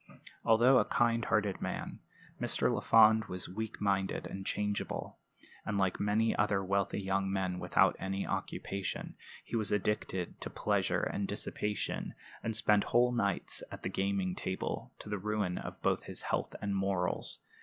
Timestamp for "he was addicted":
9.43-10.41